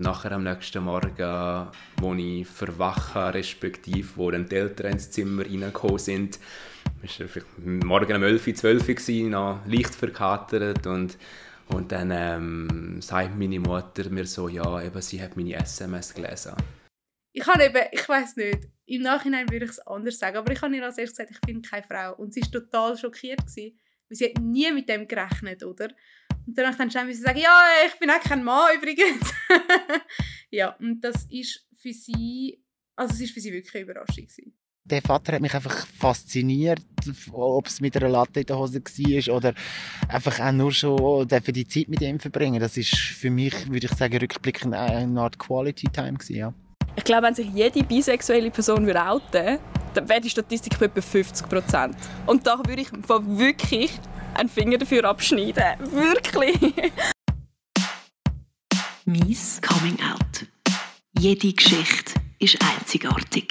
Nachher 0.00 0.32
am 0.32 0.44
nächsten 0.44 0.84
Morgen, 0.84 1.70
wo 2.00 2.14
ich 2.14 2.46
verwache, 2.46 3.34
respektive 3.34 4.08
wo 4.16 4.30
dann 4.30 4.48
die 4.48 4.54
Eltern 4.54 4.92
ins 4.92 5.10
Zimmer 5.10 5.44
reingekommen 5.44 5.98
sind, 5.98 6.38
es 7.02 7.18
war 7.20 7.42
morgen 7.64 8.16
um 8.16 8.22
11, 8.22 8.54
12 8.54 8.88
Uhr, 8.88 9.28
noch 9.28 9.66
leicht 9.66 9.94
verkatert 9.94 10.86
und 10.86 11.18
und 11.68 11.92
dann 11.92 12.10
ähm, 12.10 13.00
sagt 13.02 13.36
meine 13.36 13.60
Mutter 13.60 14.08
mir 14.08 14.24
so, 14.24 14.48
ja, 14.48 14.82
eben, 14.82 15.02
sie 15.02 15.20
hat 15.20 15.36
meine 15.36 15.54
SMS 15.54 16.14
gelesen. 16.14 16.54
Ich 17.32 17.46
habe 17.46 17.64
eben, 17.64 17.86
ich 17.92 18.08
weiß 18.08 18.36
nicht, 18.36 18.68
im 18.86 19.02
Nachhinein 19.02 19.50
würde 19.50 19.66
ich 19.66 19.72
es 19.72 19.86
anders 19.86 20.18
sagen, 20.18 20.38
aber 20.38 20.52
ich 20.52 20.62
habe 20.62 20.74
ihr 20.74 20.84
als 20.84 20.96
erstes 20.96 21.18
gesagt, 21.18 21.30
ich 21.30 21.40
bin 21.42 21.60
keine 21.60 21.82
Frau. 21.82 22.14
Und 22.14 22.32
sie 22.32 22.40
war 22.40 22.50
total 22.50 22.96
schockiert, 22.96 23.40
weil 23.40 23.74
sie 24.08 24.24
hat 24.26 24.42
nie 24.42 24.72
mit 24.72 24.88
dem 24.88 25.06
gerechnet, 25.06 25.62
oder? 25.62 25.88
Und 26.48 26.56
danach 26.56 26.76
dann 26.76 26.90
schnell 26.90 27.04
müssen 27.04 27.22
sagen, 27.22 27.38
ja, 27.38 27.62
ich 27.86 27.98
bin 27.98 28.10
auch 28.10 28.20
kein 28.20 28.42
Mann 28.42 28.74
übrigens. 28.74 29.32
ja, 30.50 30.70
und 30.80 31.00
das 31.02 31.26
ist 31.30 31.66
für 31.78 31.92
sie, 31.92 32.64
also 32.96 33.12
es 33.12 33.20
ist 33.20 33.34
für 33.34 33.40
sie 33.40 33.52
wirklich 33.52 33.74
eine 33.74 33.84
Überraschung 33.84 34.24
gewesen 34.24 34.58
der 34.88 35.02
Vater 35.02 35.34
hat 35.34 35.42
mich 35.42 35.54
einfach 35.54 35.86
fasziniert, 35.86 36.80
ob 37.32 37.66
es 37.66 37.80
mit 37.80 37.96
einer 37.96 38.08
Latte 38.08 38.40
in 38.40 38.46
der 38.46 38.58
Hose 38.58 38.80
war 38.80 39.36
oder 39.36 39.54
einfach 40.08 40.40
auch 40.40 40.52
nur 40.52 40.72
schon 40.72 41.28
für 41.28 41.52
die 41.52 41.66
Zeit 41.68 41.88
mit 41.88 42.00
ihm 42.00 42.18
verbringen. 42.18 42.60
Das 42.60 42.76
ist 42.76 42.96
für 42.96 43.30
mich, 43.30 43.70
würde 43.70 43.86
ich 43.86 43.92
sagen, 43.92 44.16
rückblickend 44.16 44.74
eine 44.74 45.20
Art 45.20 45.38
Quality 45.38 45.88
Time 45.92 46.14
gewesen, 46.14 46.36
ja. 46.36 46.54
Ich 46.96 47.04
glaube, 47.04 47.26
wenn 47.26 47.34
sich 47.34 47.48
jede 47.52 47.84
bisexuelle 47.84 48.50
Person 48.50 48.86
würde 48.86 49.04
outen 49.04 49.58
dann 49.94 50.08
wäre 50.08 50.20
die 50.20 50.30
Statistik 50.30 50.78
bei 50.78 50.86
etwa 50.86 51.00
50 51.00 51.48
Prozent. 51.48 51.96
Und 52.26 52.46
da 52.46 52.58
würde 52.58 52.82
ich 52.82 52.88
wirklich 52.92 53.90
einen 54.34 54.48
Finger 54.48 54.78
dafür 54.78 55.04
abschneiden. 55.04 55.64
Wirklich. 55.92 56.56
Mies 59.04 59.60
Coming 59.62 59.98
Out. 60.02 60.46
Jede 61.18 61.52
Geschichte 61.52 62.14
ist 62.38 62.58
einzigartig. 62.62 63.48